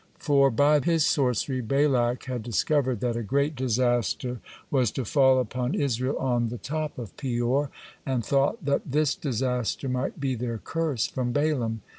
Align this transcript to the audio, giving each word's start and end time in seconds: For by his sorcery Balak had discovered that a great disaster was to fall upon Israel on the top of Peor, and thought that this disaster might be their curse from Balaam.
For 0.17 0.49
by 0.49 0.79
his 0.79 1.05
sorcery 1.05 1.61
Balak 1.61 2.23
had 2.23 2.41
discovered 2.41 3.01
that 3.01 3.15
a 3.15 3.21
great 3.21 3.55
disaster 3.55 4.39
was 4.71 4.89
to 4.93 5.05
fall 5.05 5.39
upon 5.39 5.75
Israel 5.75 6.17
on 6.17 6.49
the 6.49 6.57
top 6.57 6.97
of 6.97 7.15
Peor, 7.17 7.69
and 8.03 8.25
thought 8.25 8.65
that 8.65 8.81
this 8.91 9.13
disaster 9.13 9.87
might 9.87 10.19
be 10.19 10.33
their 10.33 10.57
curse 10.57 11.05
from 11.05 11.31
Balaam. 11.31 11.83